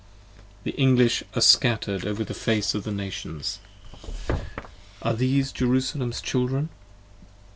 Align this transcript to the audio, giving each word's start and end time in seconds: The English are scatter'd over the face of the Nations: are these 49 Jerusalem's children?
The 0.63 0.71
English 0.77 1.21
are 1.35 1.41
scatter'd 1.43 2.07
over 2.07 2.23
the 2.23 2.33
face 2.33 2.73
of 2.73 2.85
the 2.85 2.91
Nations: 2.91 3.59
are 5.03 5.13
these 5.13 5.51
49 5.51 5.53
Jerusalem's 5.69 6.21
children? 6.21 6.69